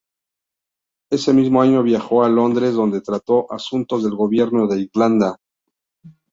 Ese 1.11 1.31
mismo 1.31 1.61
año 1.61 1.83
viajó 1.83 2.23
a 2.23 2.29
Londres 2.29 2.73
donde 2.73 3.01
trató 3.01 3.45
asuntos 3.53 4.03
del 4.03 4.15
gobierno 4.15 4.65
de 4.65 4.81
Irlanda. 4.91 5.37